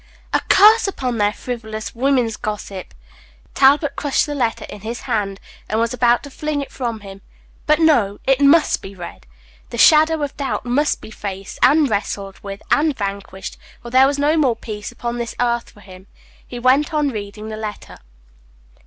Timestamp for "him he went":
15.81-16.95